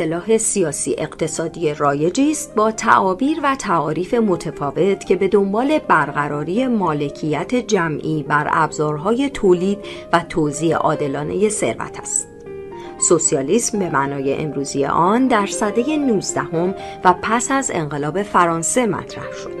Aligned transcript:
اصطلاح 0.00 0.38
سیاسی 0.38 0.94
اقتصادی 0.98 1.74
رایجی 1.74 2.30
است 2.30 2.54
با 2.54 2.70
تعابیر 2.72 3.38
و 3.42 3.56
تعاریف 3.56 4.14
متفاوت 4.14 5.04
که 5.04 5.16
به 5.16 5.28
دنبال 5.28 5.78
برقراری 5.78 6.66
مالکیت 6.66 7.54
جمعی 7.54 8.22
بر 8.22 8.48
ابزارهای 8.50 9.30
تولید 9.30 9.78
و 10.12 10.20
توزیع 10.28 10.76
عادلانه 10.76 11.48
ثروت 11.48 12.00
است. 12.00 12.28
سوسیالیسم 12.98 13.78
به 13.78 13.90
معنای 13.90 14.34
امروزی 14.34 14.84
آن 14.84 15.28
در 15.28 15.46
سده 15.46 15.96
19 15.96 16.74
و 17.04 17.14
پس 17.22 17.50
از 17.50 17.70
انقلاب 17.74 18.22
فرانسه 18.22 18.86
مطرح 18.86 19.32
شد. 19.32 19.57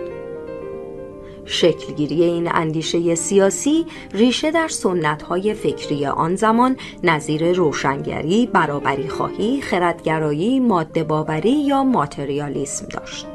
شکلگیری 1.48 2.24
این 2.24 2.50
اندیشه 2.54 3.14
سیاسی 3.14 3.86
ریشه 4.14 4.50
در 4.50 4.68
سنتهای 4.68 5.54
فکری 5.54 6.06
آن 6.06 6.36
زمان 6.36 6.76
نظیر 7.02 7.52
روشنگری، 7.52 8.46
برابری 8.46 9.08
خواهی، 9.08 9.60
خردگرایی، 9.60 10.60
ماده 10.60 11.04
باوری 11.04 11.52
یا 11.52 11.84
ماتریالیسم 11.84 12.86
داشت. 12.86 13.26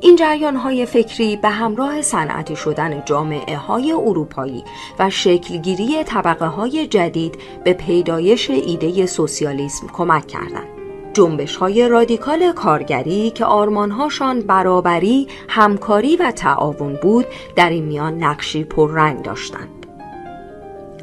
این 0.00 0.16
جریان 0.16 0.56
های 0.56 0.86
فکری 0.86 1.36
به 1.36 1.48
همراه 1.48 2.02
صنعتی 2.02 2.56
شدن 2.56 3.02
جامعه 3.04 3.56
های 3.56 3.92
اروپایی 3.92 4.64
و 4.98 5.10
شکلگیری 5.10 6.04
طبقه 6.04 6.46
های 6.46 6.86
جدید 6.86 7.38
به 7.64 7.72
پیدایش 7.72 8.50
ایده 8.50 9.06
سوسیالیسم 9.06 9.86
کمک 9.92 10.26
کردند. 10.26 10.73
جنبش 11.14 11.56
های 11.56 11.88
رادیکال 11.88 12.52
کارگری 12.52 13.30
که 13.30 13.44
آرمانهاشان 13.44 14.40
برابری، 14.40 15.28
همکاری 15.48 16.16
و 16.16 16.30
تعاون 16.30 16.98
بود 17.02 17.26
در 17.56 17.70
این 17.70 17.84
میان 17.84 18.22
نقشی 18.22 18.64
پررنگ 18.64 19.22
داشتند. 19.22 19.68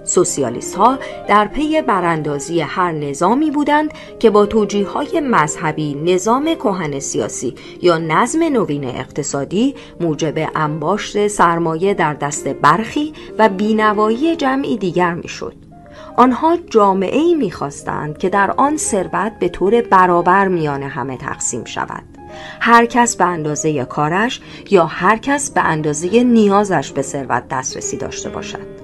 سوسیالیست 0.04 0.76
ها 0.76 0.98
در 1.28 1.48
پی 1.48 1.82
براندازی 1.82 2.62
هر 2.62 2.92
نظامی 2.92 3.52
بودند 3.52 3.94
که 4.20 4.30
با 4.30 4.46
توجیه 4.46 4.88
های 4.88 5.20
مذهبی 5.20 5.94
نظام 5.94 6.56
کهن 6.56 7.00
سیاسی 7.00 7.56
یا 7.82 7.98
نظم 7.98 8.44
نوین 8.44 8.84
اقتصادی 8.84 9.76
موجب 10.00 10.50
انباشت 10.56 11.28
سرمایه 11.28 11.94
در 11.94 12.14
دست 12.14 12.48
برخی 12.48 13.14
و 13.38 13.50
بینوایی 13.50 14.36
جمعی 14.36 14.78
دیگر 14.78 15.14
می‌شد. 15.14 15.71
آنها 16.16 16.58
جامعه 16.70 17.20
ای 17.20 17.36
می‌خواستند 17.36 18.18
که 18.18 18.30
در 18.30 18.52
آن 18.52 18.78
ثروت 18.78 19.32
به 19.40 19.50
طور 19.50 19.82
برابر 19.82 20.48
میان 20.48 20.84
همه 20.84 21.18
تقسیم 21.18 21.66
شود. 21.66 22.04
هر 22.60 22.86
کس 22.86 23.16
به 23.16 23.26
اندازه 23.26 23.86
کارش 23.86 24.42
یا 24.70 24.86
هر 24.86 25.18
کس 25.18 25.52
به 25.52 25.62
اندازه 25.62 26.24
نیازش 26.24 26.92
به 26.92 27.02
ثروت 27.02 27.44
دسترسی 27.50 27.98
داشته 27.98 28.30
باشد. 28.30 28.82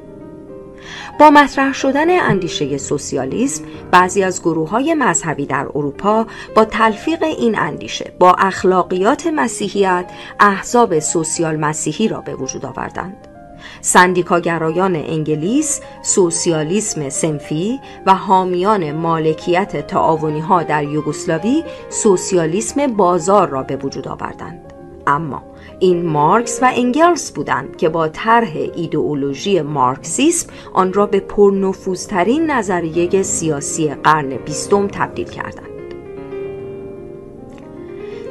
با 1.20 1.30
مطرح 1.30 1.73
شدن 1.73 2.20
اندیشه 2.20 2.78
سوسیالیسم 2.78 3.64
بعضی 3.92 4.23
از 4.23 4.42
گروه 4.42 4.70
های 4.70 4.94
مذهبی 4.94 5.45
در 5.45 5.67
اروپا 5.75 6.25
با 6.55 6.66
تلفیق 6.66 7.23
این 7.23 7.59
اندیشه 7.59 8.11
با 8.20 8.33
اخلاقیات 8.33 9.28
مسیحیت 9.28 10.05
احزاب 10.39 11.00
سوسیال 11.00 11.55
مسیحی 11.55 12.08
را 12.08 12.22
به 12.22 12.36
وجود 12.36 12.66
آوردند. 12.66 13.37
سندیکاگرایان 13.82 14.96
انگلیس 14.96 15.82
سوسیالیسم 16.02 17.10
سنفی 17.10 17.80
و 18.06 18.16
حامیان 18.16 18.92
مالکیت 18.92 19.88
تعاونی 19.88 20.40
ها 20.40 20.64
در 20.64 20.84
یوگسلاوی 20.84 21.64
سوسیالیسم 21.90 22.88
بازار 22.88 23.48
را 23.50 23.64
به 23.64 23.76
وجود 23.76 24.08
آوردند. 24.08 24.74
اما 25.08 25.44
این 25.80 26.06
مارکس 26.06 26.60
و 26.62 26.72
انگلس 26.76 27.32
بودند 27.32 27.78
که 27.78 27.90
با 27.90 28.08
طرح 28.08 28.52
ایدئولوژی 28.76 29.62
مارکسیسم 29.62 30.50
آن 30.74 30.94
را 30.94 31.06
به 31.06 31.20
پرنفوذترین 31.20 32.52
نظریه 32.52 33.24
سیاسی 33.24 33.90
قرن 33.90 34.30
بیستم 34.30 34.88
تبدیل 34.88 35.30
کردند. 35.30 35.77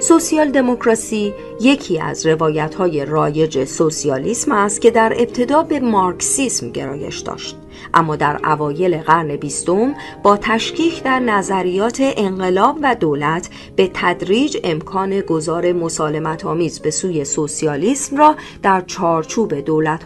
سوسیال 0.09 0.51
دموکراسی 0.51 1.35
یکی 1.61 2.01
از 2.01 2.27
روایت 2.27 2.75
های 2.75 3.05
رایج 3.05 3.65
سوسیالیسم 3.65 4.53
است 4.53 4.81
که 4.81 4.91
در 4.91 5.13
ابتدا 5.17 5.63
به 5.63 5.81
مارکسیسم 5.81 6.71
گرایش 6.71 7.19
داشت 7.19 7.57
اما 7.95 8.17
در 8.17 8.41
اوایل 8.45 8.99
قرن 8.99 9.37
بیستم 9.37 9.95
با 10.23 10.37
تشکیک 10.37 11.03
در 11.03 11.19
نظریات 11.21 11.97
انقلاب 12.01 12.79
و 12.83 12.95
دولت 12.95 13.51
به 13.77 13.91
تدریج 13.95 14.59
امکان 14.65 15.21
گذار 15.21 15.73
مسالمت 15.73 16.45
آمیز 16.45 16.81
به 16.81 16.91
سوی 16.91 17.25
سوسیالیسم 17.25 18.17
را 18.17 18.37
در 18.63 18.81
چارچوب 18.81 19.53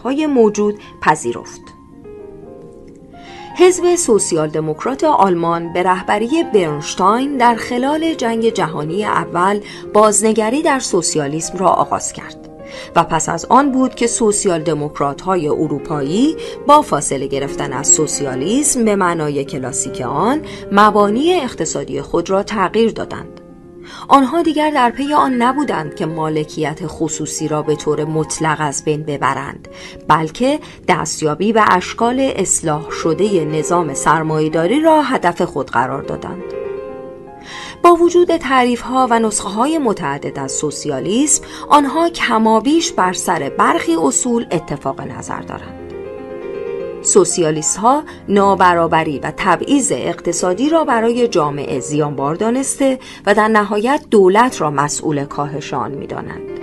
های 0.04 0.26
موجود 0.26 0.78
پذیرفت. 1.03 1.79
حزب 3.60 3.94
سوسیال 3.94 4.48
دموکرات 4.48 5.04
آلمان 5.04 5.72
به 5.72 5.82
رهبری 5.82 6.44
برنشتاین 6.54 7.37
در 7.37 7.54
خلال 7.54 8.15
جنگ 8.15 8.48
جهانی 8.48 9.04
اول 9.04 9.60
بازنگری 9.93 10.62
در 10.62 10.78
سوسیالیسم 10.78 11.59
را 11.59 11.69
آغاز 11.69 12.12
کرد 12.12 12.48
و 12.97 13.04
پس 13.04 13.28
از 13.28 13.44
آن 13.44 13.72
بود 13.72 13.94
که 13.94 14.06
سوسیال 14.06 14.62
دموکرات 14.62 15.21
های 15.21 15.48
اروپایی 15.48 16.37
با 16.66 16.82
فاصله 16.82 17.26
گرفتن 17.26 17.72
از 17.72 17.88
سوسیالیسم 17.88 18.84
به 18.84 18.97
معنای 18.97 19.44
کلاسیک 19.44 20.00
آن 20.00 20.42
مبانی 20.72 21.34
اقتصادی 21.34 22.03
خود 22.03 22.31
را 22.31 22.42
تغییر 22.42 22.91
دادند. 22.91 23.39
آنها 24.08 24.42
دیگر 24.42 24.70
در 24.70 24.90
پی 24.90 25.14
آن 25.14 25.34
نبودند 25.34 25.94
که 25.94 26.06
مالکیت 26.06 26.80
خصوصی 26.86 27.48
را 27.48 27.62
به 27.62 27.76
طور 27.76 28.04
مطلق 28.04 28.56
از 28.60 28.84
بین 28.84 29.02
ببرند 29.02 29.68
بلکه 30.08 30.60
دستیابی 30.88 31.52
و 31.52 31.64
اشکال 31.68 32.32
اصلاح 32.36 32.90
شده 32.90 33.44
نظام 33.44 33.94
سرمایهداری 33.94 34.80
را 34.80 35.02
هدف 35.02 35.42
خود 35.42 35.70
قرار 35.70 36.02
دادند. 36.02 36.42
با 37.82 37.94
وجود 37.94 38.36
تعریف 38.36 38.80
ها 38.80 39.06
و 39.10 39.18
نسخه 39.18 39.48
های 39.48 39.78
متعدد 39.78 40.38
از 40.38 40.52
سوسیالیسم 40.52 41.44
آنها 41.68 42.08
کمابیش 42.08 42.92
بر 42.92 43.12
سر 43.12 43.52
برخی 43.58 43.94
اصول 43.94 44.46
اتفاق 44.50 45.00
نظر 45.00 45.40
دارند. 45.40 45.79
سوسیالیست 47.02 47.76
ها 47.76 48.02
نابرابری 48.28 49.18
و 49.18 49.32
تبعیض 49.36 49.92
اقتصادی 49.92 50.68
را 50.68 50.84
برای 50.84 51.28
جامعه 51.28 51.80
زیانبار 51.80 52.34
دانسته 52.34 52.98
و 53.26 53.34
در 53.34 53.48
نهایت 53.48 54.04
دولت 54.10 54.60
را 54.60 54.70
مسئول 54.70 55.24
کاهش 55.24 55.74
آن 55.74 55.90
می‌دانند. 55.90 56.60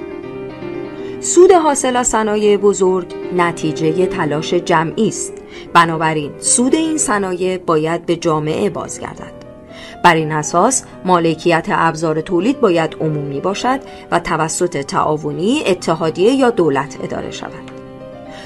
سود 1.19 1.51
حاصل 1.51 1.95
از 1.95 2.07
صنایع 2.07 2.57
بزرگ 2.57 3.13
نتیجه 3.37 4.05
تلاش 4.05 4.53
جمعی 4.53 5.07
است. 5.07 5.33
بنابراین 5.73 6.31
سود 6.39 6.75
این 6.75 6.97
صنایع 6.97 7.57
باید 7.57 8.05
به 8.05 8.15
جامعه 8.15 8.69
بازگردد. 8.69 9.37
بر 10.03 10.15
این 10.15 10.31
اساس 10.31 10.83
مالکیت 11.05 11.65
ابزار 11.69 12.21
تولید 12.21 12.61
باید 12.61 12.95
عمومی 13.01 13.39
باشد 13.39 13.79
و 14.11 14.19
توسط 14.19 14.77
تعاونی 14.77 15.63
اتحادیه 15.65 16.33
یا 16.33 16.49
دولت 16.49 16.97
اداره 17.03 17.31
شود. 17.31 17.76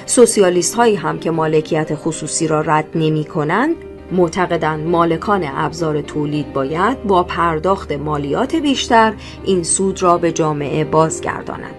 سوسیالیست 0.05 0.75
هایی 0.75 0.95
هم 0.95 1.19
که 1.19 1.31
مالکیت 1.31 1.95
خصوصی 1.95 2.47
را 2.47 2.61
رد 2.61 2.87
نمی 2.95 3.25
کنند 3.25 3.75
معتقدند 4.11 4.87
مالکان 4.87 5.43
ابزار 5.55 6.01
تولید 6.01 6.53
باید 6.53 7.03
با 7.03 7.23
پرداخت 7.23 7.91
مالیات 7.91 8.55
بیشتر 8.55 9.13
این 9.45 9.63
سود 9.63 10.03
را 10.03 10.17
به 10.17 10.31
جامعه 10.31 10.83
بازگردانند. 10.83 11.75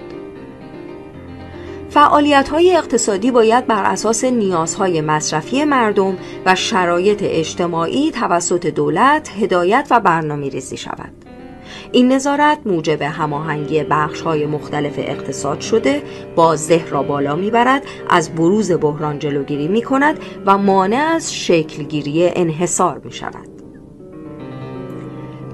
فعالیت 1.90 2.48
های 2.48 2.76
اقتصادی 2.76 3.30
باید 3.30 3.66
بر 3.66 3.84
اساس 3.84 4.24
نیازهای 4.24 5.00
مصرفی 5.00 5.64
مردم 5.64 6.16
و 6.46 6.54
شرایط 6.54 7.20
اجتماعی 7.22 8.10
توسط 8.10 8.66
دولت 8.66 9.30
هدایت 9.38 9.86
و 9.90 10.00
برنامه 10.00 10.48
ریزی 10.48 10.76
شود. 10.76 11.31
این 11.92 12.12
نظارت 12.12 12.58
موجب 12.66 13.02
هماهنگی 13.02 13.78
های 14.24 14.46
مختلف 14.46 14.94
اقتصاد 14.98 15.60
شده 15.60 16.02
بازده 16.36 16.90
را 16.90 17.02
بالا 17.02 17.36
می‌برد 17.36 17.82
از 18.10 18.34
بروز 18.34 18.72
بحران 18.72 19.18
جلوگیری 19.18 19.68
می 19.68 19.82
کند 19.82 20.18
و 20.46 20.58
مانع 20.58 21.12
از 21.14 21.34
شکلگیری 21.34 22.28
انحصار 22.28 23.00
می 23.04 23.12
شود 23.12 23.48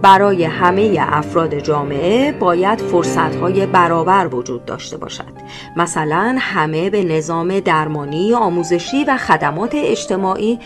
برای 0.03 0.45
همه 0.45 0.97
افراد 1.01 1.59
جامعه 1.59 2.33
باید 2.33 2.81
فرصتهای 2.81 3.67
برابر 3.67 4.29
وجود 4.35 4.65
داشته 4.65 4.97
باشد. 4.97 5.33
مثلا 5.77 6.37
همه 6.41 6.91
به 6.91 7.05
نظام 7.05 7.61
درمانی، 7.61 8.35
آموزشی 8.35 9.05
و 9.05 9.17
خدمات 9.17 9.71
اجتماعی 9.75 10.59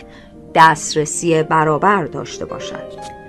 دسترسی 0.55 1.43
برابر 1.43 2.05
داشته 2.05 2.45
باشد. 2.45 3.22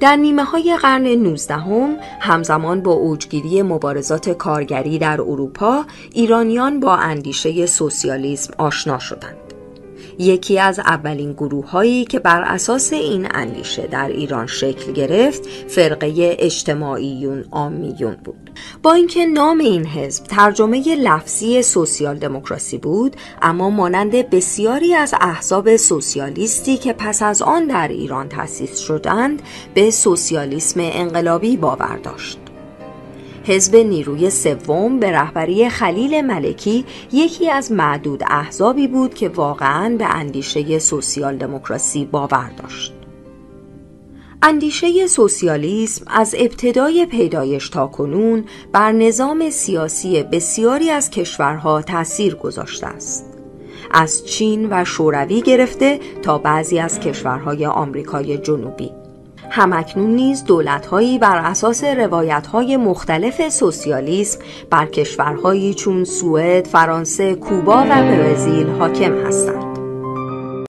در 0.00 0.16
نیمه 0.16 0.44
های 0.44 0.76
قرن 0.76 1.06
19 1.06 1.54
هم 1.54 1.96
همزمان 2.20 2.80
با 2.80 2.92
اوجگیری 2.92 3.62
مبارزات 3.62 4.30
کارگری 4.30 4.98
در 4.98 5.20
اروپا 5.20 5.84
ایرانیان 6.12 6.80
با 6.80 6.96
اندیشه 6.96 7.66
سوسیالیسم 7.66 8.54
آشنا 8.58 8.98
شدند. 8.98 9.45
یکی 10.18 10.58
از 10.58 10.78
اولین 10.78 11.32
گروه 11.32 11.70
هایی 11.70 12.04
که 12.04 12.18
بر 12.18 12.42
اساس 12.42 12.92
این 12.92 13.28
اندیشه 13.34 13.86
در 13.86 14.08
ایران 14.08 14.46
شکل 14.46 14.92
گرفت 14.92 15.46
فرقه 15.68 16.36
اجتماعیون 16.38 17.44
آمیون 17.50 18.16
بود. 18.24 18.50
با 18.82 18.92
اینکه 18.92 19.26
نام 19.26 19.58
این 19.58 19.86
حزب 19.86 20.24
ترجمه 20.24 20.94
لفظی 20.94 21.62
سوسیال 21.62 22.18
دموکراسی 22.18 22.78
بود 22.78 23.16
اما 23.42 23.70
مانند 23.70 24.30
بسیاری 24.30 24.94
از 24.94 25.14
احزاب 25.20 25.76
سوسیالیستی 25.76 26.76
که 26.76 26.92
پس 26.92 27.22
از 27.22 27.42
آن 27.42 27.66
در 27.66 27.88
ایران 27.88 28.28
تأسیس 28.28 28.78
شدند 28.78 29.42
به 29.74 29.90
سوسیالیسم 29.90 30.80
انقلابی 30.82 31.56
باور 31.56 31.96
داشت. 31.96 32.45
حزب 33.46 33.76
نیروی 33.76 34.30
سوم 34.30 35.00
به 35.00 35.12
رهبری 35.12 35.68
خلیل 35.68 36.20
ملکی 36.20 36.84
یکی 37.12 37.50
از 37.50 37.72
معدود 37.72 38.22
احزابی 38.26 38.88
بود 38.88 39.14
که 39.14 39.28
واقعا 39.28 39.96
به 39.98 40.04
اندیشه 40.04 40.78
سوسیال 40.78 41.36
دموکراسی 41.36 42.04
باور 42.04 42.50
داشت. 42.62 42.92
اندیشه 44.42 45.06
سوسیالیسم 45.06 46.04
از 46.06 46.34
ابتدای 46.38 47.06
پیدایش 47.06 47.68
تا 47.68 47.86
کنون 47.86 48.44
بر 48.72 48.92
نظام 48.92 49.50
سیاسی 49.50 50.22
بسیاری 50.22 50.90
از 50.90 51.10
کشورها 51.10 51.82
تأثیر 51.82 52.34
گذاشته 52.34 52.86
است. 52.86 53.26
از 53.90 54.26
چین 54.26 54.68
و 54.70 54.84
شوروی 54.84 55.42
گرفته 55.42 56.00
تا 56.22 56.38
بعضی 56.38 56.78
از 56.78 57.00
کشورهای 57.00 57.66
آمریکای 57.66 58.38
جنوبی 58.38 58.90
همکنون 59.50 60.10
نیز 60.10 60.44
دولتهایی 60.44 61.18
بر 61.18 61.36
اساس 61.36 61.84
روایتهای 61.84 62.76
مختلف 62.76 63.48
سوسیالیسم 63.48 64.40
بر 64.70 64.86
کشورهایی 64.86 65.74
چون 65.74 66.04
سوئد، 66.04 66.66
فرانسه، 66.66 67.34
کوبا 67.34 67.82
و 67.82 67.88
برزیل 67.88 68.66
حاکم 68.66 69.26
هستند. 69.26 69.65